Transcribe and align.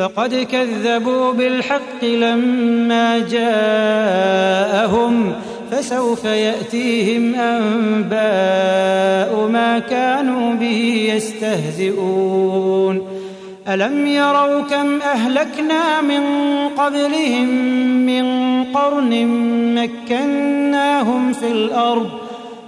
فقد 0.00 0.34
كذبوا 0.52 1.32
بالحق 1.32 2.04
لما 2.04 3.18
جاءهم 3.18 5.14
فسوف 5.70 6.24
يأتيهم 6.24 7.34
أنباء 7.34 8.20
ما 9.48 9.78
كانوا 9.78 10.54
به 10.54 11.10
يستهزئون. 11.14 13.06
ألم 13.68 14.06
يروا 14.06 14.60
كم 14.60 15.00
أهلكنا 15.00 16.00
من 16.00 16.22
قبلهم 16.68 17.48
من 18.06 18.24
قرن 18.64 19.26
مكناهم 19.74 21.32
في 21.32 21.52
الأرض 21.52 22.10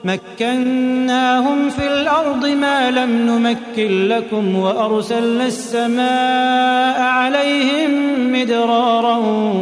مكناهم 0.05 1.71
في 1.71 1.87
الأرض 1.87 2.47
ما 2.47 2.91
لم 2.91 3.11
نمكن 3.11 4.09
لكم 4.09 4.57
وأرسلنا 4.57 5.47
السماء 5.47 7.01
عليهم 7.01 7.91
مدرارا 8.33 9.17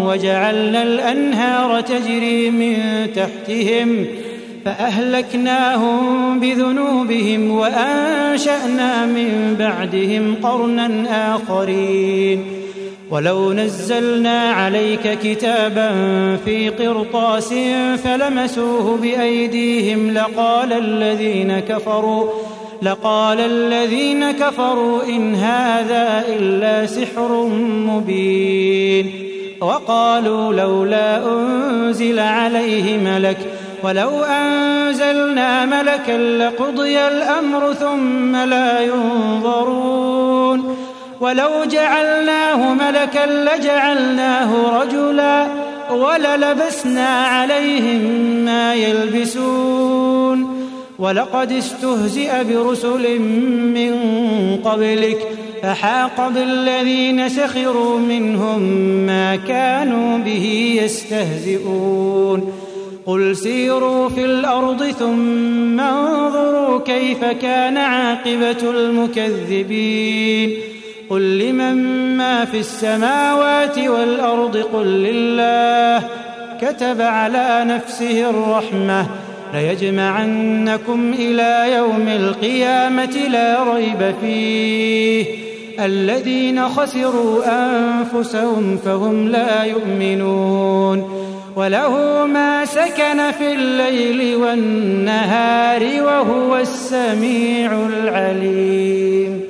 وجعلنا 0.04 0.82
الأنهار 0.82 1.80
تجري 1.80 2.50
من 2.50 2.76
تحتهم 3.14 4.06
فأهلكناهم 4.64 6.40
بذنوبهم 6.40 7.50
وأنشأنا 7.50 9.06
من 9.06 9.56
بعدهم 9.58 10.34
قرنا 10.42 10.90
آخرين 11.36 12.59
ولو 13.10 13.52
نزلنا 13.52 14.50
عليك 14.50 15.18
كتابا 15.22 15.90
في 16.44 16.68
قرطاس 16.68 17.54
فلمسوه 18.04 18.96
بأيديهم 18.96 20.10
لقال 20.10 20.72
الذين 20.72 21.58
كفروا 21.58 22.30
لقال 22.82 23.40
الذين 23.40 24.30
كفروا 24.30 25.02
إن 25.04 25.34
هذا 25.34 26.24
إلا 26.28 26.86
سحر 26.86 27.46
مبين 27.86 29.12
وقالوا 29.60 30.52
لولا 30.52 31.26
أنزل 31.26 32.18
عليه 32.18 32.98
ملك 32.98 33.38
ولو 33.82 34.10
أنزلنا 34.24 35.66
ملكا 35.66 36.12
لقضي 36.12 36.98
الأمر 36.98 37.72
ثم 37.72 38.36
لا 38.36 38.80
ينظرون 38.80 40.76
ولو 41.20 41.64
جعلناه 41.64 42.74
ملكا 42.74 43.26
لجعلناه 43.26 44.80
رجلا 44.82 45.46
وللبسنا 45.90 47.08
عليهم 47.08 48.00
ما 48.44 48.74
يلبسون. 48.74 50.60
ولقد 50.98 51.52
استهزئ 51.52 52.30
برسل 52.44 53.18
من 53.78 53.94
قبلك 54.64 55.28
فحاق 55.62 56.28
بالذين 56.28 57.28
سخروا 57.28 57.98
منهم 57.98 58.62
ما 59.06 59.36
كانوا 59.36 60.18
به 60.18 60.78
يستهزئون. 60.82 62.52
قل 63.06 63.36
سيروا 63.36 64.08
في 64.08 64.24
الأرض 64.24 64.84
ثم 64.84 65.80
انظروا 65.80 66.80
كيف 66.80 67.24
كان 67.24 67.76
عاقبة 67.76 68.70
المكذبين. 68.70 70.50
قل 71.10 71.38
لمن 71.38 71.76
ما 72.16 72.44
في 72.44 72.58
السماوات 72.60 73.78
والارض 73.78 74.56
قل 74.56 74.86
لله 74.86 76.02
كتب 76.60 77.00
على 77.00 77.64
نفسه 77.64 78.30
الرحمه 78.30 79.06
ليجمعنكم 79.54 81.12
إلى 81.18 81.74
يوم 81.76 82.08
القيامه 82.08 83.28
لا 83.30 83.74
ريب 83.74 84.14
فيه 84.20 85.26
الذين 85.80 86.68
خسروا 86.68 87.42
انفسهم 87.46 88.78
فهم 88.84 89.28
لا 89.28 89.64
يؤمنون 89.64 91.20
وله 91.56 92.26
ما 92.26 92.64
سكن 92.64 93.30
في 93.38 93.52
الليل 93.52 94.36
والنهار 94.36 95.82
وهو 96.02 96.56
السميع 96.56 97.86
العليم 97.86 99.49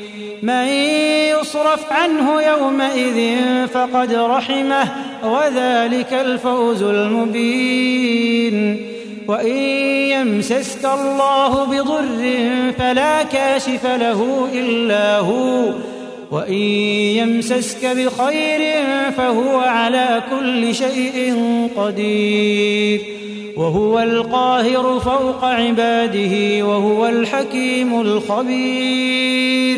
من 0.41 0.67
يصرف 1.39 1.93
عنه 1.93 2.41
يومئذ 2.41 3.37
فقد 3.67 4.13
رحمه 4.13 4.87
وذلك 5.23 6.13
الفوز 6.13 6.83
المبين. 6.83 8.77
وإن 9.27 9.57
يمسسك 10.11 10.85
الله 10.85 11.65
بضر 11.65 12.41
فلا 12.79 13.23
كاشف 13.23 13.85
له 13.85 14.49
إلا 14.53 15.17
هو 15.17 15.73
وإن 16.31 16.53
يمسسك 17.21 17.85
بخير 17.85 18.83
فهو 19.17 19.59
على 19.59 20.21
كل 20.31 20.75
شيء 20.75 21.35
قدير. 21.77 23.01
وهو 23.57 23.99
القاهر 23.99 24.99
فوق 24.99 25.45
عباده 25.45 26.65
وهو 26.65 27.07
الحكيم 27.07 28.01
الخبير. 28.01 29.77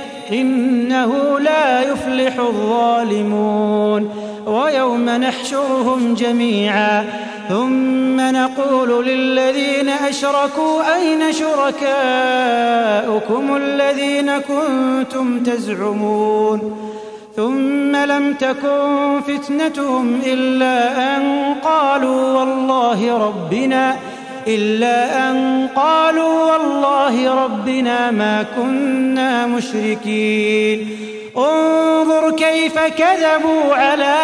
إنه 0.31 1.39
لا 1.39 1.81
يفلح 1.81 2.39
الظالمون 2.39 4.09
ويوم 4.45 5.09
نحشرهم 5.09 6.13
جميعا 6.13 7.05
ثم 7.49 8.21
نقول 8.21 9.05
للذين 9.05 9.89
أشركوا 9.89 10.95
أين 10.95 11.33
شركاؤكم 11.33 12.35
الذين 13.55 14.31
كنتم 14.37 15.43
تزعمون 15.43 16.91
ثم 17.35 17.95
لم 17.95 18.33
تكن 18.33 19.21
فتنتهم 19.27 20.21
إلا 20.25 20.97
أن 21.17 21.53
قالوا 21.63 22.39
والله 22.39 23.17
ربنا 23.17 23.95
إلا 24.47 25.29
أن 25.29 25.67
قالوا 25.75 26.51
والله 26.51 27.43
ربنا 27.43 28.11
ما 28.11 28.45
كنا 28.57 29.47
مشركين. 29.47 30.89
انظر 31.37 32.31
كيف 32.31 32.79
كذبوا 32.79 33.75
على 33.75 34.15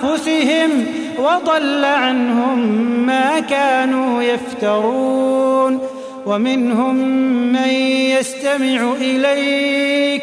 أنفسهم 0.00 0.86
وضل 1.18 1.84
عنهم 1.84 2.58
ما 3.06 3.40
كانوا 3.40 4.22
يفترون. 4.22 5.80
ومنهم 6.26 6.94
من 7.52 7.68
يستمع 8.18 8.92
إليك 9.00 10.22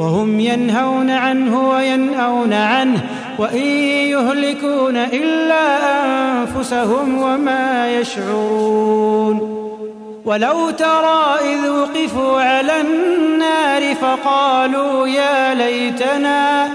وهم 0.00 0.40
ينهون 0.40 1.10
عنه 1.10 1.70
وينأون 1.70 2.52
عنه 2.52 3.00
وإن 3.38 3.66
يهلكون 4.08 4.96
إلا 4.96 5.64
أنفسهم 6.42 7.22
وما 7.22 7.90
يشعرون 7.90 9.60
ولو 10.24 10.70
ترى 10.70 11.36
إذ 11.40 11.68
وقفوا 11.68 12.40
على 12.40 12.80
النار 12.80 13.94
فقالوا 13.94 15.08
يا 15.08 15.54
ليتنا 15.54 16.68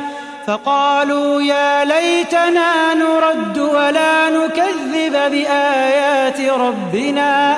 فقالوا 0.48 1.42
يا 1.42 1.86
ليتنا 1.86 2.94
نرد 2.94 3.60
ولا 3.60 4.30
نكذب 4.30 5.32
بآيات 5.32 6.42
ربنا 6.42 7.58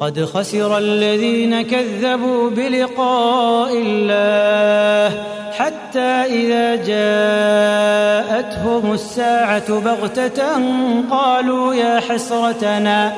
قد 0.00 0.24
خسر 0.24 0.78
الذين 0.78 1.62
كذبوا 1.62 2.50
بلقاء 2.50 3.72
الله 3.72 5.22
حتى 5.58 6.00
إذا 6.00 6.74
جاءتهم 8.34 8.92
الساعة 8.92 9.80
بغتة 9.80 10.52
قالوا 11.10 11.74
يا 11.74 12.00
حسرتنا 12.00 13.12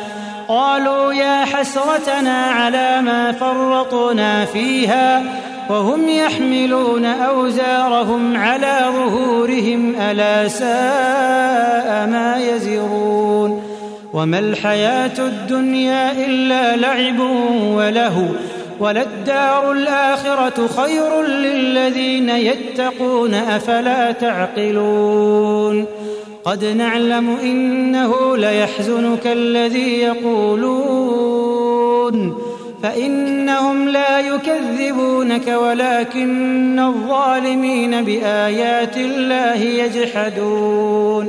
قالوا 0.48 1.12
يا 1.12 1.44
حسرتنا 1.44 2.46
على 2.46 3.00
ما 3.02 3.32
فرطنا 3.32 4.44
فيها 4.44 5.22
وهم 5.70 6.08
يحملون 6.08 7.04
أوزارهم 7.04 8.36
على 8.36 8.84
ظهورهم 8.88 9.94
ألا 10.00 10.48
ساء 10.48 12.06
ما 12.06 12.36
يزرون. 12.38 13.67
وما 14.12 14.38
الحياة 14.38 15.18
الدنيا 15.18 16.26
إلا 16.26 16.76
لعب 16.76 17.20
وله 17.74 18.28
وللدار 18.80 19.72
الآخرة 19.72 20.68
خير 20.76 21.22
للذين 21.22 22.28
يتقون 22.28 23.34
أفلا 23.34 24.12
تعقلون 24.12 25.84
قد 26.44 26.64
نعلم 26.64 27.36
إنه 27.42 28.36
ليحزنك 28.36 29.26
الذي 29.26 30.00
يقولون 30.00 31.58
فإنهم 32.82 33.88
لا 33.88 34.20
يكذبونك 34.20 35.48
ولكن 35.48 36.78
الظالمين 36.78 38.04
بآيات 38.04 38.96
الله 38.96 39.54
يجحدون 39.62 41.28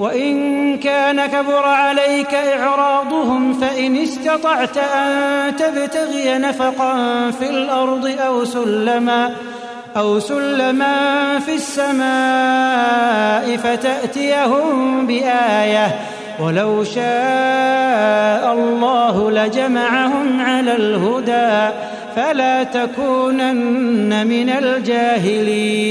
وإن 0.00 0.78
كان 0.78 1.26
كبر 1.26 1.64
عليك 1.64 2.34
إعراضهم 2.34 3.60
فإن 3.60 3.96
استطعت 3.96 4.78
أن 4.78 5.56
تبتغي 5.56 6.38
نفقا 6.38 7.30
في 7.30 7.50
الأرض 7.50 8.16
أو 8.26 8.44
سلما 8.44 9.30
أو 9.96 10.20
سلما 10.20 11.38
في 11.38 11.54
السماء 11.54 13.56
فتأتيهم 13.56 15.06
بآية 15.06 16.00
ولو 16.40 16.84
شاء 16.84 18.52
الله 18.52 19.30
لجمعهم 19.30 20.40
على 20.40 20.76
الهدى 20.76 21.74
فلا 22.16 22.62
تكونن 22.62 24.26
من 24.26 24.50
الجاهلين 24.50 25.90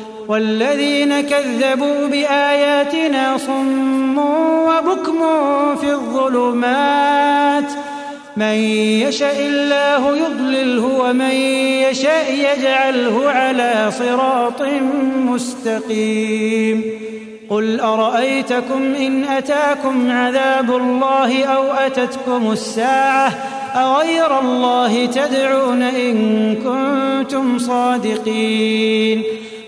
والذين 0.31 1.21
كذبوا 1.21 2.07
بآياتنا 2.07 3.37
صم 3.37 4.17
وبكم 4.67 5.19
في 5.75 5.91
الظلمات 5.91 7.71
من 8.37 8.53
يشاء 9.03 9.35
الله 9.39 10.17
يضلله 10.17 10.85
ومن 10.85 11.31
يشاء 11.91 12.33
يجعله 12.33 13.29
على 13.29 13.91
صراط 13.99 14.61
مستقيم 15.25 16.83
قل 17.49 17.79
أرأيتكم 17.79 18.95
إن 18.99 19.23
أتاكم 19.23 20.11
عذاب 20.11 20.75
الله 20.75 21.45
أو 21.45 21.73
أتتكم 21.73 22.51
الساعة 22.51 23.33
أغير 23.75 24.39
الله 24.39 25.05
تدعون 25.05 25.81
إن 25.81 26.55
كنتم 26.55 27.59
صادقين 27.59 29.23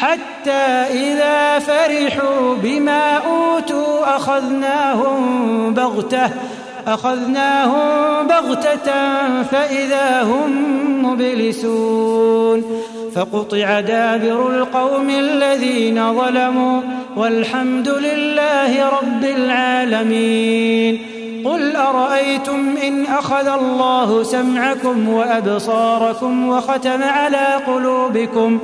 حتى 0.00 0.86
إذا 0.90 1.58
فرحوا 1.58 2.54
بما 2.62 3.16
أوتوا 3.16 4.16
أخذناهم 4.16 5.74
بغتة 5.74 6.30
أخذناهم 6.86 8.26
بغتة 8.26 8.92
فإذا 9.42 10.22
هم 10.22 10.50
مبلسون. 11.04 12.64
فقطع 13.14 13.80
دابر 13.80 14.50
القوم 14.50 15.10
الذين 15.10 16.14
ظلموا 16.14 16.80
والحمد 17.16 17.88
لله 17.88 18.88
رب 18.88 19.24
العالمين. 19.24 20.98
قل 21.44 21.76
أرأيتم 21.76 22.74
إن 22.86 23.06
أخذ 23.06 23.48
الله 23.48 24.22
سمعكم 24.22 25.08
وأبصاركم 25.08 26.48
وختم 26.48 27.02
على 27.02 27.46
قلوبكم؟ 27.66 28.58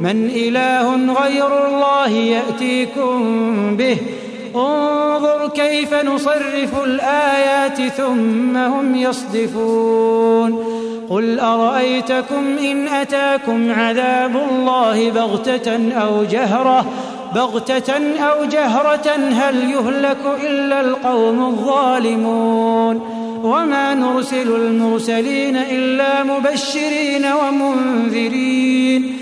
من 0.00 0.30
إله 0.34 1.14
غير 1.22 1.66
الله 1.68 2.08
يأتيكم 2.08 3.76
به؟ 3.76 3.96
انظر 4.56 5.48
كيف 5.48 5.94
نصرف 5.94 6.84
الآيات 6.84 7.82
ثم 7.82 8.56
هم 8.56 8.94
يصدفون. 8.94 10.64
قل 11.10 11.40
أرأيتكم 11.40 12.58
إن 12.58 12.88
أتاكم 12.88 13.72
عذاب 13.72 14.36
الله 14.50 15.10
بغتة 15.10 15.92
أو 15.92 16.24
جهرة؟ 16.24 16.86
بغتة 17.34 18.20
أو 18.20 18.44
جهرة 18.44 19.10
هل 19.32 19.70
يهلك 19.70 20.40
إلا 20.46 20.80
القوم 20.80 21.44
الظالمون؟ 21.44 23.00
وما 23.44 23.94
نرسل 23.94 24.56
المرسلين 24.56 25.56
إلا 25.56 26.24
مبشرين 26.24 27.24
ومنذرين. 27.32 29.21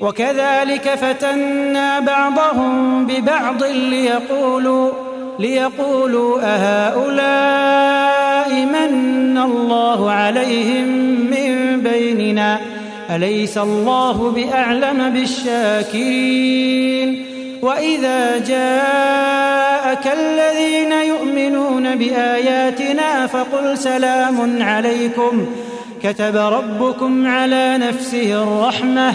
وكذلك 0.00 0.88
فتنا 0.88 2.00
بعضهم 2.00 3.06
ببعض 3.06 3.64
ليقولوا 3.64 4.90
ليقولوا 5.38 6.40
أهؤلاء 6.42 7.04
من 8.54 9.38
الله 9.38 10.10
عليهم 10.10 10.88
من 11.30 11.80
بيننا؟ 11.80 12.60
أليس 13.10 13.58
الله 13.58 14.30
بأعلم 14.30 15.10
بالشاكرين؟ 15.10 16.78
وإذا 17.62 18.38
جاءك 18.38 20.06
الذين 20.06 20.92
يؤمنون 20.92 21.96
بآياتنا 21.96 23.26
فقل 23.26 23.78
سلام 23.78 24.62
عليكم. 24.62 25.46
كتب 26.02 26.36
ربكم 26.36 27.26
على 27.26 27.78
نفسه 27.78 28.42
الرحمة. 28.42 29.14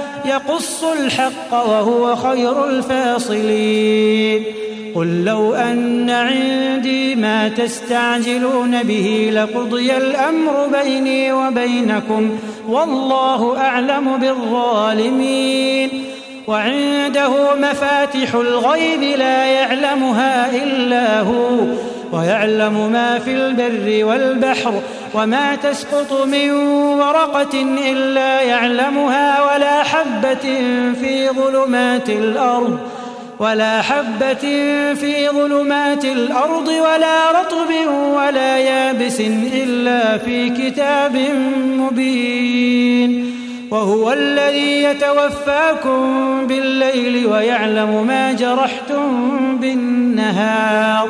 يقص 0.25 0.83
الحق 0.83 1.53
وهو 1.53 2.15
خير 2.15 2.65
الفاصلين. 2.65 4.43
قل 4.95 5.23
لو 5.25 5.55
أن 5.55 6.09
عندي 6.09 7.15
ما 7.15 7.47
تستعجلون 7.47 8.83
به 8.83 9.31
لقضي 9.33 9.97
الأمر 9.97 10.67
بيني 10.83 11.33
وبينكم 11.33 12.29
والله 12.67 13.57
أعلم 13.57 14.17
بالظالمين. 14.17 15.89
وعنده 16.47 17.55
مفاتح 17.55 18.35
الغيب 18.35 19.03
لا 19.19 19.45
يعلمها 19.45 20.63
إلا 20.63 21.19
هو. 21.19 21.90
ويعلم 22.11 22.91
ما 22.91 23.19
في 23.19 23.31
البر 23.31 24.05
والبحر 24.05 24.81
وما 25.13 25.55
تسقط 25.55 26.25
من 26.25 26.51
ورقة 26.99 27.61
إلا 27.91 28.41
يعلمها 28.41 29.53
ولا 29.53 29.83
حبة 29.83 30.59
في 31.01 31.29
ظلمات 31.29 32.09
الأرض 32.09 32.79
ولا 33.39 33.81
حبة 33.81 34.43
في 34.93 35.29
ظلمات 35.29 36.05
الأرض 36.05 36.67
ولا 36.67 37.31
رطب 37.41 37.69
ولا 38.13 38.57
يابس 38.57 39.19
إلا 39.53 40.17
في 40.17 40.49
كتاب 40.49 41.17
مبين 41.77 43.31
وهو 43.71 44.13
الذي 44.13 44.83
يتوفاكم 44.83 46.47
بالليل 46.47 47.27
ويعلم 47.27 48.07
ما 48.07 48.31
جرحتم 48.31 49.57
بالنهار 49.57 51.09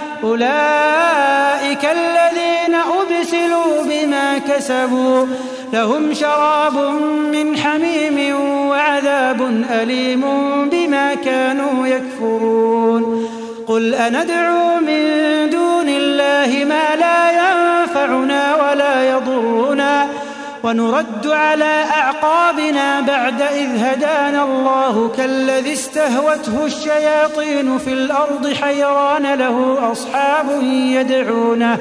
أولئك 0.23 1.85
الذين 1.85 2.75
أبسلوا 2.75 3.83
بما 3.83 4.37
كسبوا 4.37 5.25
لهم 5.73 6.13
شراب 6.13 6.77
من 7.31 7.57
حميم 7.57 8.35
وعذاب 8.69 9.41
أليم 9.71 10.21
بما 10.69 11.13
كانوا 11.13 11.87
يكفرون. 11.87 13.29
قل 13.67 13.93
أندعو 13.93 14.79
من 14.79 15.03
دون 15.49 15.89
الله 15.89 16.65
ما 16.65 16.95
لا 16.95 17.31
ينفعنا 17.31 18.55
ولا 18.55 19.09
يضرنا. 19.11 19.70
ونرد 20.63 21.27
على 21.27 21.83
أعقابنا 21.83 23.01
بعد 23.01 23.41
إذ 23.41 23.77
هدانا 23.77 24.43
الله 24.43 25.09
كالذي 25.17 25.73
استهوته 25.73 26.65
الشياطين 26.65 27.77
في 27.77 27.93
الأرض 27.93 28.53
حيران 28.53 29.33
له 29.33 29.91
أصحاب 29.91 30.63
يدعونه 30.63 31.77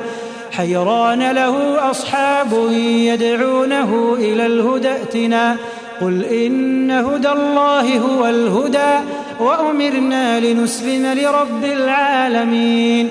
حيران 0.52 1.30
له 1.30 1.90
أصحاب 1.90 2.52
يدعونه 2.80 4.14
إلى 4.18 4.46
الهدى 4.46 4.88
ائتنا 4.88 5.56
قل 6.00 6.24
إن 6.24 6.90
هدى 6.90 7.28
الله 7.28 7.98
هو 7.98 8.26
الهدى 8.26 9.06
وأمرنا 9.40 10.40
لنسلم 10.40 11.06
لرب 11.06 11.64
العالمين 11.64 13.10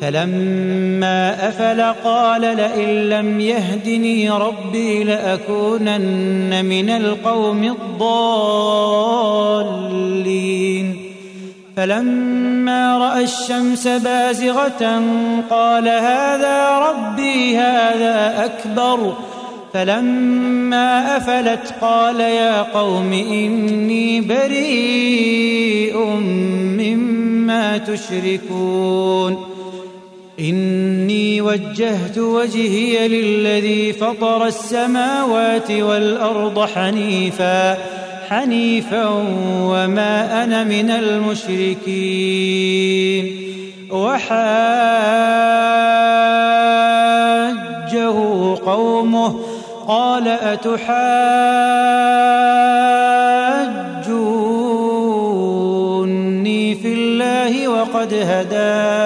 فلما 0.00 1.48
أفل 1.48 1.80
قال 2.04 2.40
لئن 2.40 3.08
لم 3.08 3.40
يهدني 3.40 4.30
ربي 4.30 5.04
لأكونن 5.04 6.64
من 6.64 6.90
القوم 6.90 7.64
الضالين. 7.64 8.06
فلما 11.76 12.98
رأى 12.98 13.24
الشمس 13.24 13.88
بازغة 13.88 15.02
قال 15.50 15.88
هذا 15.88 16.78
ربي 16.78 17.56
هذا 17.56 18.44
أكبر. 18.44 19.14
فلما 19.74 21.16
أفلت 21.16 21.74
قال 21.80 22.20
يا 22.20 22.62
قوم 22.62 23.12
إني 23.12 24.20
بريء 24.20 25.98
مما 26.78 27.78
تشركون. 27.78 29.55
إني 30.40 31.40
وجهت 31.40 32.18
وجهي 32.18 33.08
للذي 33.08 33.92
فطر 33.92 34.46
السماوات 34.46 35.70
والأرض 35.70 36.68
حنيفا 36.74 37.78
حنيفا 38.28 39.06
وما 39.62 40.44
أنا 40.44 40.64
من 40.64 40.90
المشركين. 40.90 42.16
وحاجه 43.90 44.36
قومه 48.66 49.40
قال 49.88 50.28
أتحاجوني 50.28 50.84
في 56.74 56.92
الله 56.92 57.68
وقد 57.68 58.14
هدان 58.14 59.05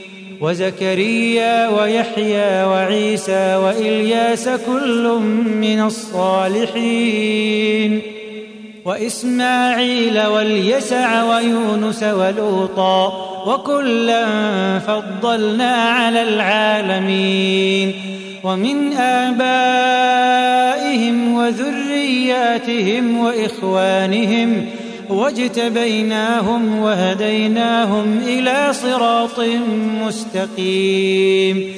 وزكريا 0.41 1.67
ويحيى 1.67 2.63
وعيسى 2.63 3.55
وإلياس 3.55 4.49
كل 4.49 5.19
من 5.45 5.81
الصالحين 5.81 7.41
وإسماعيل 8.85 10.21
واليسع 10.21 11.23
ويونس 11.23 12.03
ولوطا 12.03 13.27
وكلا 13.47 14.25
فضلنا 14.79 15.71
على 15.75 16.23
العالمين 16.23 17.93
ومن 18.43 18.93
آبائهم 18.93 20.13
وذرياتهم 21.33 23.17
وإخوانهم 23.17 24.65
واجتبيناهم 25.11 26.79
وهديناهم 26.79 28.19
إلى 28.27 28.73
صراط 28.73 29.39
مستقيم. 30.05 31.73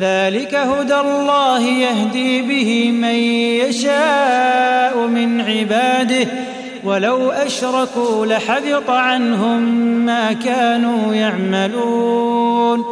ذلك 0.00 0.54
هدى 0.54 0.94
الله 0.94 1.60
يهدي 1.60 2.42
به 2.42 2.90
من 2.90 3.14
يشاء 3.64 5.06
من 5.06 5.40
عباده. 5.40 6.26
ولو 6.84 7.30
أشركوا 7.30 8.26
لحبط 8.26 8.90
عنهم 8.90 9.62
ما 10.06 10.32
كانوا 10.32 11.14
يعملون. 11.14 12.84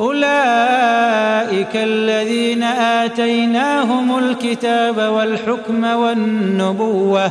أولئك 0.00 1.74
الذين 1.74 2.62
آتيناهم 2.62 4.18
الكتاب 4.18 4.96
والحكم 4.96 5.84
والنبوة 5.84 7.30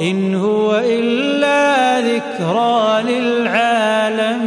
إن 0.00 0.34
هو 0.34 0.82
إلا 0.84 1.80
وذكرى 2.00 3.02
للعالمين. 3.02 4.40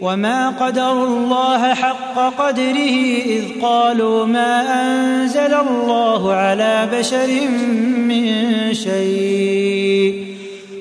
وما 0.00 0.50
قدروا 0.50 1.06
الله 1.06 1.74
حق 1.74 2.38
قدره 2.38 3.22
إذ 3.26 3.42
قالوا 3.62 4.26
ما 4.26 4.82
أنزل 4.82 5.54
الله 5.54 6.32
على 6.32 6.88
بشر 6.92 7.28
من 8.08 8.24
شيء. 8.74 10.24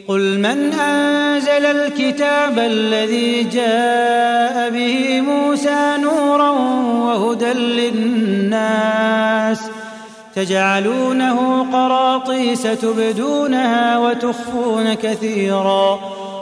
قل 0.08 0.40
من 0.40 0.74
أنزل 0.74 1.66
الكتاب 1.66 2.60
الذي 2.60 3.44
جاء 3.44 4.70
به 4.70 5.22
موسى 5.22 5.98
نورا 6.02 6.50
وهدى 6.50 7.54
للناس 7.54 9.69
تجعلونه 10.40 11.66
قراطيس 11.74 12.62
تبدونها 12.62 13.98
وتخفون 13.98 14.94
كثيرا. 14.94 16.00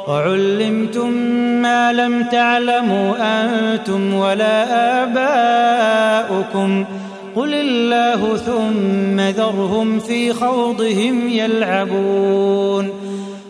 وعلمتم 0.08 1.10
ما 1.62 1.94
لم 1.94 2.24
تعلموا 2.24 3.16
أنتم 3.20 4.14
ولا 4.14 4.64
آباؤكم. 5.04 6.86
قل 7.36 7.54
الله 7.54 8.38
ثم 8.38 9.20
ذرهم 9.20 10.00
في 10.00 10.34
خوضهم 10.34 11.30
يلعبون. 11.30 12.90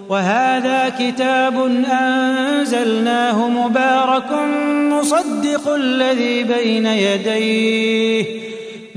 وهذا 0.09 0.91
كتاب 0.99 1.85
أنزلناه 1.91 3.49
مبارك 3.49 4.31
مصدق 4.91 5.73
الذي 5.73 6.43
بين 6.43 6.85
يديه. 6.85 8.56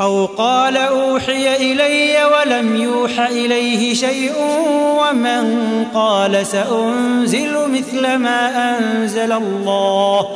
أو 0.00 0.26
قال 0.26 0.76
أوحي 0.76 1.56
إلي 1.56 2.24
ولم 2.24 2.76
يوح 2.76 3.20
إليه 3.20 3.94
شيء 3.94 4.32
ومن 5.00 5.84
قال 5.94 6.46
سأنزل 6.46 7.56
مثل 7.68 8.14
ما 8.14 8.76
أنزل 8.78 9.32
الله. 9.32 10.28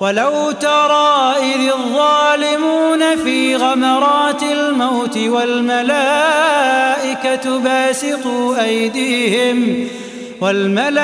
ولو 0.00 0.50
ترى 0.50 1.34
إذ 1.38 1.70
الظالمون 1.72 3.16
في 3.16 3.56
غمرات 3.56 4.42
الموت 4.42 5.18
والملائكة 5.18 5.98
باسطوا 7.58 8.64
أيديهم 8.64 9.88
والملائكة 10.40 10.94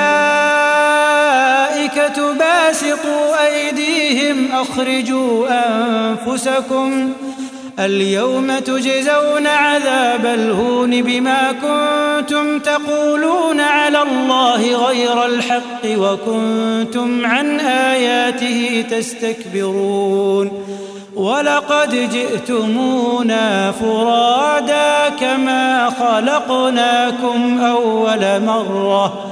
باسطوا 2.33 3.47
أيديهم 3.47 4.49
أخرجوا 4.53 5.47
أنفسكم 5.49 7.13
اليوم 7.85 8.59
تجزون 8.59 9.47
عذاب 9.47 10.25
الهون 10.25 11.01
بما 11.01 11.51
كنتم 11.51 12.59
تقولون 12.59 13.59
على 13.59 14.01
الله 14.01 14.85
غير 14.87 15.25
الحق 15.25 15.85
وكنتم 15.85 17.25
عن 17.25 17.59
آياته 17.59 18.85
تستكبرون 18.91 20.51
ولقد 21.15 22.09
جئتمونا 22.11 23.71
فرادا 23.71 25.09
كما 25.19 25.89
خلقناكم 25.99 27.59
أول 27.59 28.41
مرة. 28.45 29.25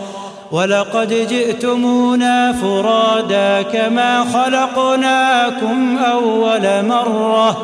ولقد 0.52 1.28
جئتمونا 1.30 2.54
فرادا 2.54 3.62
كما 3.62 4.26
خلقناكم 4.34 5.98
أول 5.98 6.86
مرة. 6.86 7.58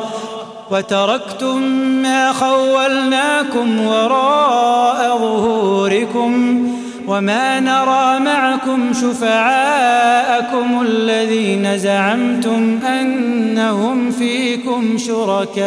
وتركتم 0.70 1.62
ما 2.02 2.32
خولناكم 2.32 3.86
وراء 3.86 5.18
ظهوركم 5.18 6.62
وما 7.08 7.60
نرى 7.60 8.20
معكم 8.20 8.92
شفعاءكم 8.92 10.82
الذين 10.82 11.78
زعمتم 11.78 12.78
أنهم 12.86 14.10
فيكم 14.10 14.98
شركاء. 14.98 15.66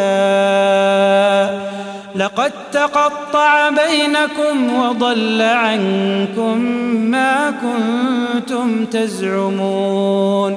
لقد 2.16 2.52
تقطع 2.72 3.70
بينكم 3.70 4.74
وضل 4.74 5.42
عنكم 5.42 6.58
ما 7.10 7.50
كنتم 7.50 8.84
تزعمون. 8.84 10.56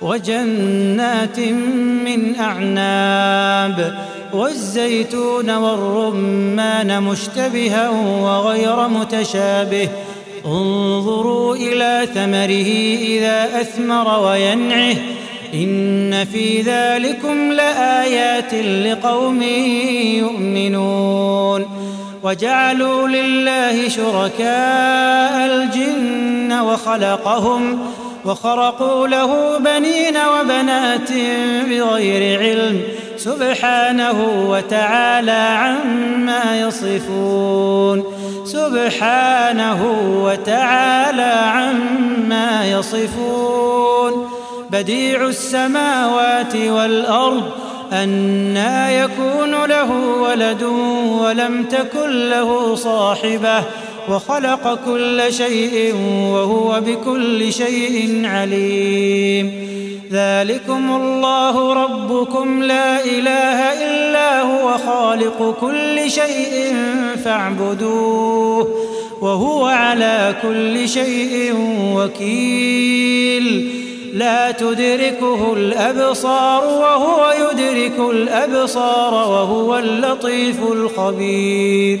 وجنات 0.00 1.38
من 2.04 2.34
أعناب 2.40 3.98
والزيتون 4.32 5.50
والرمان 5.50 7.02
مشتبها 7.02 7.88
وغير 8.22 8.88
متشابه 8.88 9.88
انظروا 10.46 11.56
إلى 11.56 12.08
ثمره 12.14 12.70
إذا 13.06 13.60
أثمر 13.60 14.26
وينعه 14.26 14.96
إن 15.54 16.24
في 16.24 16.62
ذلكم 16.62 17.52
لآيات 17.52 18.54
لقوم 18.54 19.42
يؤمنون 20.18 21.66
وجعلوا 22.22 23.08
لله 23.08 23.88
شركاء 23.88 25.46
الجن 25.46 26.52
وخلقهم 26.52 27.78
وخرقوا 28.28 29.08
له 29.08 29.58
بنين 29.58 30.16
وبنات 30.16 31.12
بغير 31.68 32.40
علم 32.40 32.82
سبحانه 33.16 34.46
وتعالى 34.48 35.32
عما 35.32 36.60
يصفون. 36.60 38.04
سبحانه 38.44 39.80
وتعالى 40.24 41.32
عما 41.56 42.66
يصفون. 42.66 44.28
بديع 44.70 45.26
السماوات 45.26 46.56
والأرض 46.56 47.42
أنا 47.92 48.90
يكون 48.90 49.64
له 49.64 49.90
ولد 50.20 50.62
ولم 51.22 51.64
تكن 51.64 52.30
له 52.30 52.74
صاحبة 52.74 53.62
وخلق 54.10 54.78
كل 54.86 55.22
شيء 55.32 55.94
وهو 56.32 56.80
بكل 56.80 57.52
شيء 57.52 58.22
عليم. 58.24 59.68
ذلكم 60.12 60.96
الله 60.96 61.72
ربكم 61.84 62.62
لا 62.62 63.04
إله 63.04 63.58
إلا 63.86 64.42
هو 64.42 64.78
خالق 64.78 65.56
كل 65.60 66.10
شيء 66.10 66.76
فاعبدوه 67.24 68.68
وهو 69.20 69.64
على 69.66 70.34
كل 70.42 70.88
شيء 70.88 71.54
وكيل. 71.96 73.72
لا 74.14 74.50
تدركه 74.50 75.52
الأبصار 75.52 76.64
وهو 76.64 77.32
يدرك 77.32 77.98
الأبصار 78.10 79.14
وهو 79.14 79.78
اللطيف 79.78 80.58
الخبير. 80.72 82.00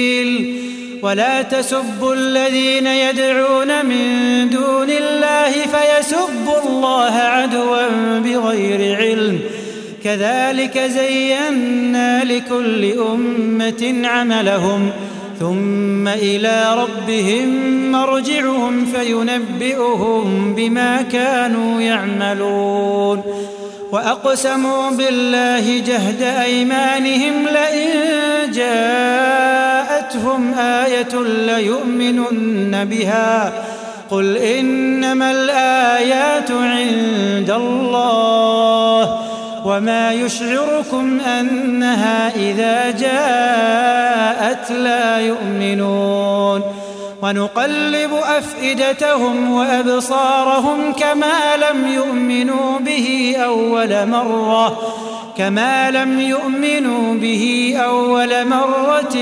ولا 1.11 1.41
تسبوا 1.41 2.13
الذين 2.13 2.87
يدعون 2.87 3.85
من 3.85 4.49
دون 4.49 4.89
الله 4.89 5.51
فيسبوا 5.51 6.61
الله 6.65 7.13
عدوا 7.13 7.87
بغير 8.19 8.97
علم. 8.97 9.39
كذلك 10.03 10.79
زينا 10.79 12.23
لكل 12.23 12.91
أمة 13.13 14.07
عملهم 14.07 14.89
ثم 15.39 16.07
إلى 16.07 16.75
ربهم 16.77 17.47
مرجعهم 17.91 18.85
فينبئهم 18.85 20.55
بما 20.55 21.01
كانوا 21.01 21.81
يعملون. 21.81 23.23
وأقسموا 23.91 24.89
بالله 24.89 25.79
جهد 25.79 26.21
أيمانهم 26.21 27.47
لئن 27.47 27.89
جاءتهم 30.11 30.53
آية 30.53 31.23
ليؤمنن 31.23 32.85
بها 32.85 33.53
قل 34.09 34.37
إنما 34.37 35.31
الآيات 35.31 36.51
عند 36.51 37.49
الله 37.49 39.19
وما 39.65 40.13
يشعركم 40.13 41.19
أنها 41.19 42.35
إذا 42.35 42.91
جاءت 42.91 44.71
لا 44.71 45.19
يؤمنون 45.19 46.61
ونقلب 47.21 48.11
أفئدتهم 48.13 49.51
وأبصارهم 49.51 50.93
كما 50.93 51.55
لم 51.57 51.87
يؤمنوا 51.87 52.79
به 52.79 53.35
أول 53.43 54.07
مرة 54.07 54.77
كما 55.41 55.91
لم 55.91 56.19
يؤمنوا 56.19 57.13
به 57.13 57.75
أول 57.77 58.47
مرة 58.47 59.15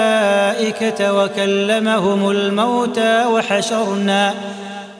وكلمهم 1.24 2.32
الموتى 2.32 3.26
وحشرنا 3.26 4.34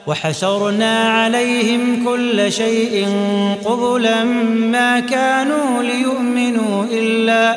وحشرنا 0.06 1.08
عليهم 1.08 2.04
كل 2.04 2.52
شيء 2.52 3.08
قبلا 3.64 4.24
ما 4.54 5.00
كانوا 5.00 5.82
ليؤمنوا 5.82 6.84
إلا 6.84 7.56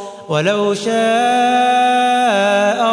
ولو 0.31 0.73
شاء 0.73 0.91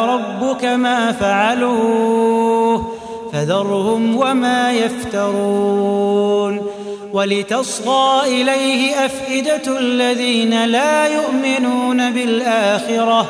ربك 0.04 0.64
ما 0.64 1.12
فعلوه 1.12 2.94
فذرهم 3.32 4.16
وما 4.16 4.72
يفترون 4.72 6.66
ولتصغى 7.12 8.42
إليه 8.42 9.04
أفئدة 9.06 9.78
الذين 9.78 10.64
لا 10.64 11.06
يؤمنون 11.06 12.10
بالآخرة 12.10 13.26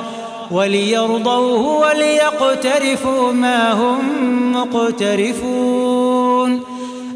وليرضوه 0.50 1.78
وليقترفوا 1.78 3.32
ما 3.32 3.72
هم 3.72 4.52
مقترفون 4.52 5.97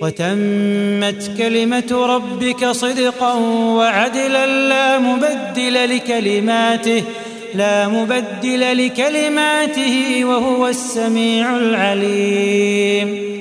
وتمت 0.00 1.30
كلمة 1.38 2.06
ربك 2.06 2.66
صدقا 2.66 3.34
وعدلا 3.78 4.46
لا 4.46 4.98
مبدل 4.98 5.96
لكلماته 5.96 7.02
لا 7.54 7.88
مبدل 7.88 8.86
لكلماته 8.86 10.24
وهو 10.24 10.68
السميع 10.68 11.56
العليم. 11.56 13.36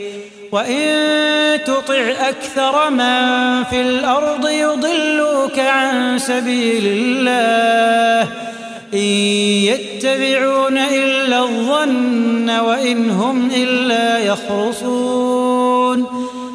وإن 0.52 1.60
تطع 1.66 2.14
أكثر 2.20 2.90
من 2.90 3.64
في 3.64 3.82
الأرض 3.82 4.50
يضلوك 4.50 5.60
عن 5.60 6.20
سبيل 6.20 6.84
الله 6.86 8.30
إن 8.94 9.00
يتبعون 9.70 10.78
إلا 10.78 11.40
الظن 11.40 12.50
وإن 12.50 13.10
هم 13.10 13.52
إلا 13.56 14.20
يخرصون. 14.20 15.25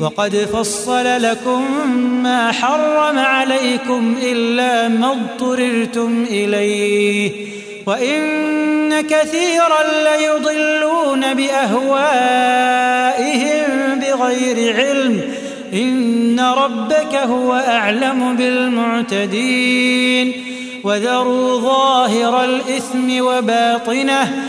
وقد 0.00 0.36
فصل 0.36 1.22
لكم 1.22 1.90
ما 2.22 2.52
حرم 2.52 3.18
عليكم 3.18 4.16
إلا 4.22 4.88
ما 4.88 5.12
اضطررتم 5.12 6.26
إليه. 6.30 7.32
وإن 7.86 9.00
كثيرا 9.00 9.82
ليضلون 10.04 11.34
بأهوائهم 11.34 12.04
بغير 14.00 14.76
علم. 14.76 15.20
إن 15.72 16.40
ربك 16.40 17.14
هو 17.14 17.54
أعلم 17.54 18.36
بالمعتدين. 18.36 20.32
وذروا 20.84 21.60
ظاهر 21.60 22.44
الإثم 22.44 23.20
وباطنه 23.20 24.48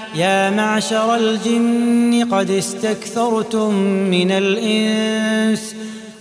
يا 0.15 0.49
معشر 0.49 1.15
الجن 1.15 2.27
قد 2.31 2.51
استكثرتم 2.51 3.73
من 4.09 4.31
الإنس 4.31 5.75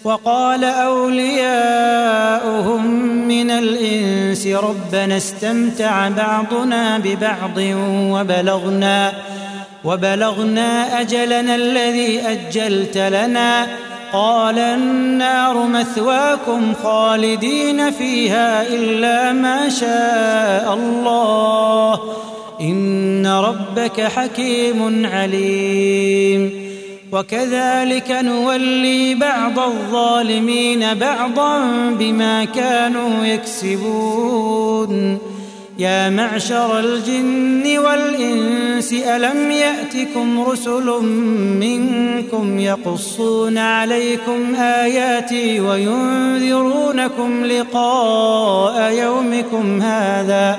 وقال 0.04 0.64
أولياؤهم 0.64 2.06
من 3.28 3.50
الإنس 3.50 4.46
ربنا 4.46 5.16
استمتع 5.16 6.08
بعضنا 6.08 6.98
ببعض 6.98 7.58
وبلغنا 7.88 9.12
وبلغنا 9.84 11.00
أجلنا 11.00 11.54
الذي 11.54 12.20
أجلت 12.20 12.96
لنا 12.98 13.66
قال 14.12 14.58
النار 14.58 15.66
مثواكم 15.66 16.74
خالدين 16.82 17.90
فيها 17.90 18.62
إلا 18.62 19.32
ما 19.32 19.68
شاء 19.68 20.74
الله 20.74 22.00
إن 22.60 23.26
ربك 23.26 24.00
حكيم 24.00 25.06
عليم. 25.06 26.70
وكذلك 27.12 28.10
نولي 28.10 29.14
بعض 29.14 29.58
الظالمين 29.58 30.94
بعضا 30.94 31.60
بما 31.90 32.44
كانوا 32.44 33.24
يكسبون. 33.26 35.18
يا 35.78 36.10
معشر 36.10 36.78
الجن 36.78 37.78
والإنس 37.78 38.92
ألم 38.92 39.50
يأتكم 39.50 40.40
رسل 40.40 40.86
منكم 41.60 42.58
يقصون 42.58 43.58
عليكم 43.58 44.54
آياتي 44.54 45.60
وينذرونكم 45.60 47.44
لقاء 47.44 48.92
يومكم 48.92 49.82
هذا 49.82 50.58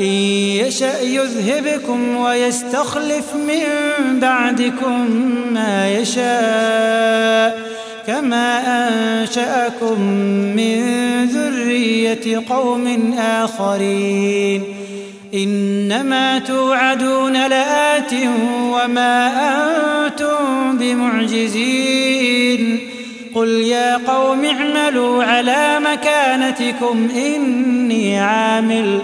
إن 0.00 0.04
يشأ 0.04 1.00
يذهبكم 1.00 2.16
ويستخلف 2.16 3.34
من 3.34 3.62
بعدكم 4.20 5.10
ما 5.52 5.90
يشاء 5.90 7.70
كما 8.06 8.62
أنشأكم 8.66 10.00
من 10.56 10.80
ذرية 11.24 12.42
قوم 12.48 13.14
آخرين. 13.18 14.62
إنما 15.34 16.38
توعدون 16.38 17.46
لآت 17.46 18.14
وما 18.72 19.32
أنتم 20.06 20.78
بمعجزين. 20.78 22.78
قل 23.34 23.48
يا 23.48 23.96
قوم 23.96 24.44
اعملوا 24.44 25.24
على 25.24 25.80
مكانتكم 25.80 27.08
إني 27.16 28.18
عامل. 28.18 29.00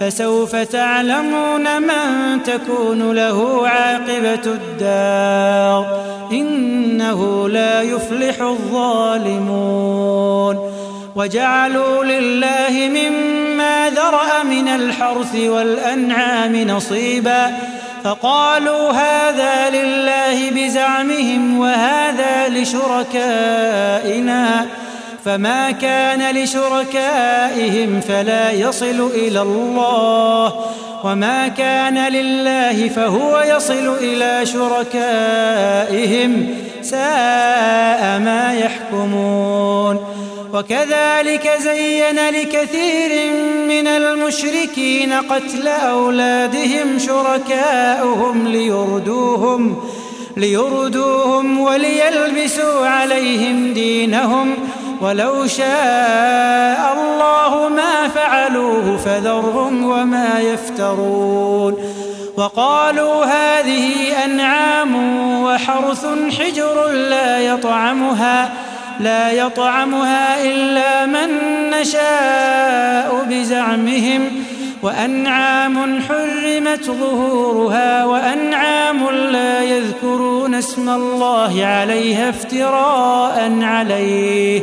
فسوف 0.00 0.56
تعلمون 0.56 1.82
من 1.82 2.42
تكون 2.42 3.12
له 3.12 3.68
عاقبة 3.68 4.46
الدار. 4.46 6.04
إنه 6.32 7.48
لا 7.48 7.82
يفلح 7.82 8.40
الظالمون. 8.40 9.64
وجعلوا 11.16 12.04
لله 12.04 12.88
مما 12.88 13.90
ذرأ 13.90 14.42
من 14.42 14.68
الحرث 14.68 15.36
والأنعام 15.36 16.56
نصيبا. 16.56 17.56
فقالوا 18.04 18.92
هذا 18.92 19.70
لله 19.70 20.50
بزعمهم 20.50 21.58
وهذا 21.58 22.48
لشركائنا. 22.48 24.66
فما 25.24 25.70
كان 25.70 26.36
لشركائهم 26.36 28.00
فلا 28.00 28.50
يصل 28.50 29.10
إلى 29.14 29.42
الله 29.42 30.54
وما 31.04 31.48
كان 31.48 32.12
لله 32.12 32.88
فهو 32.88 33.40
يصل 33.40 33.96
إلى 34.00 34.46
شركائهم 34.46 36.48
ساء 36.82 38.18
ما 38.18 38.54
يحكمون. 38.60 40.24
وكذلك 40.54 41.50
زين 41.58 42.28
لكثير 42.28 43.32
من 43.68 43.86
المشركين 43.86 45.12
قتل 45.12 45.68
أولادهم 45.68 46.98
شركاؤهم 46.98 48.48
ليردوهم 48.48 49.76
ليردوهم 50.36 51.60
وليلبسوا 51.60 52.86
عليهم 52.86 53.72
دينهم 53.72 54.56
ولو 55.00 55.46
شاء 55.46 56.96
الله 56.96 57.68
ما 57.68 58.08
فعلوه 58.08 58.96
فذرهم 58.96 59.84
وما 59.84 60.40
يفترون 60.40 61.76
وقالوا 62.36 63.24
هذه 63.24 63.90
أنعام 64.24 64.94
وحرث 65.44 66.06
حجر 66.38 66.88
لا 66.92 67.38
يطعمها 67.38 68.52
لا 69.00 69.30
يطعمها 69.30 70.44
إلا 70.44 71.06
من 71.06 71.30
نشاء 71.70 73.26
بزعمهم 73.30 74.44
وأنعام 74.82 76.00
حرمت 76.08 76.84
ظهورها 76.84 78.04
وأنعام 78.04 79.10
لا 79.10 79.62
يذكرون 79.62 80.54
اسم 80.54 80.88
الله 80.88 81.64
عليها 81.64 82.30
افتراء 82.30 83.58
عليه 83.62 84.62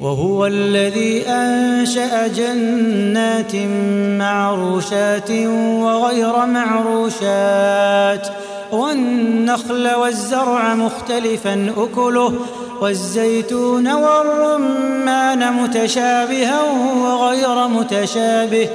وهو 0.00 0.46
الذي 0.46 1.24
أنشأ 1.28 2.26
جنات 2.26 3.56
معروشات 4.18 5.30
وغير 5.30 6.46
معروشات 6.46 8.28
والنخل 8.72 9.94
والزرع 9.94 10.74
مختلفا 10.74 11.72
أكله 11.76 12.34
والزيتون 12.80 13.92
والرمان 13.92 15.52
متشابها 15.52 16.60
وغير 17.02 17.68
متشابه. 17.68 18.68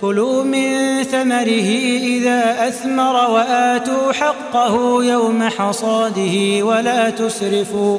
كلوا 0.00 0.42
من 0.42 1.02
ثمره 1.02 1.70
إذا 2.02 2.68
أثمر 2.68 3.30
وآتوا 3.30 4.12
حقه 4.12 5.04
يوم 5.04 5.42
حصاده 5.42 6.64
ولا 6.64 7.10
تسرفوا. 7.10 7.98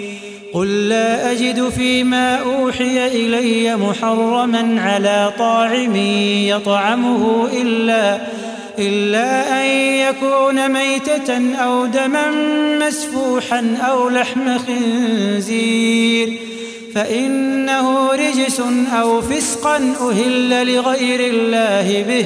قل 0.53 0.89
لا 0.89 1.31
أجد 1.31 1.69
فيما 1.69 2.35
أوحي 2.35 3.07
إلي 3.07 3.75
محرما 3.75 4.81
على 4.81 5.33
طاعم 5.39 5.95
يطعمه 6.45 7.49
إلا 7.61 8.21
إلا 8.79 9.61
أن 9.61 9.67
يكون 9.75 10.69
ميتة 10.69 11.55
أو 11.55 11.85
دما 11.85 12.31
مسفوحا 12.87 13.77
أو 13.81 14.09
لحم 14.09 14.57
خنزير. 14.57 16.37
فإنه 16.95 18.11
رجس 18.11 18.61
أو 19.01 19.21
فسقا 19.21 19.75
أهل 20.09 20.75
لغير 20.75 21.19
الله 21.33 22.05
به. 22.07 22.25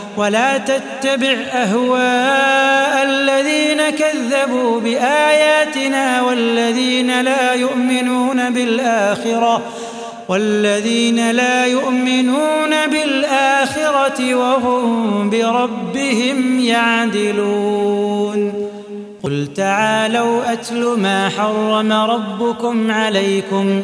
ولا 0.17 0.57
تتبع 0.57 1.37
أهواء 1.53 3.03
الذين 3.03 3.89
كذبوا 3.89 4.79
بآياتنا 4.79 6.21
والذين 6.21 7.21
لا 7.21 7.53
يؤمنون 7.53 8.49
بالآخرة 8.49 9.61
والذين 10.27 11.31
لا 11.31 11.65
يؤمنون 11.65 12.87
بالآخرة 12.87 14.35
وهم 14.35 15.29
بربهم 15.29 16.59
يعدلون. 16.59 18.53
قل 19.23 19.47
تعالوا 19.55 20.53
أتل 20.53 20.95
ما 20.97 21.29
حرم 21.29 21.91
ربكم 21.91 22.91
عليكم 22.91 23.83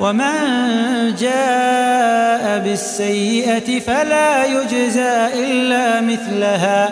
ومن 0.00 0.34
جاء 1.20 2.58
بالسيئة 2.64 3.80
فلا 3.80 4.44
يجزى 4.44 5.26
إلا 5.34 6.00
مثلها 6.00 6.90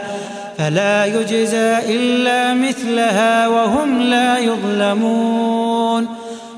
فلا 0.58 1.04
يجزى 1.04 1.78
إلا 1.88 2.54
مثلها 2.54 3.48
وهم 3.48 4.02
لا 4.02 4.38
يظلمون 4.38 6.06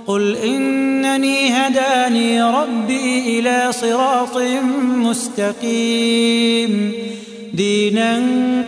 قل 0.07 0.37
إنني 0.37 1.53
هداني 1.53 2.43
ربي 2.43 3.39
إلى 3.39 3.73
صراط 3.73 4.37
مستقيم 4.85 6.93
دينا 7.61 8.23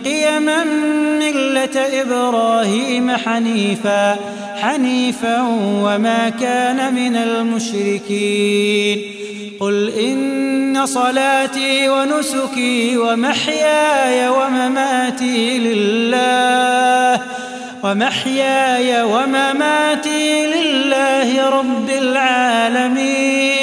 قيما 0.05 0.63
ملة 1.19 1.77
إبراهيم 2.01 3.11
حنيفا 3.11 4.17
حنيفا 4.61 5.41
وما 5.85 6.29
كان 6.29 6.93
من 6.93 7.15
المشركين. 7.15 9.01
قل 9.59 9.89
إن 9.89 10.85
صلاتي 10.85 11.89
ونسكي 11.89 12.97
ومحياي 12.97 14.29
ومماتي 14.29 15.59
لله 15.59 17.21
ومحياي 17.83 19.03
ومماتي 19.03 20.45
لله 20.45 21.49
رب 21.49 21.89
العالمين. 21.89 23.62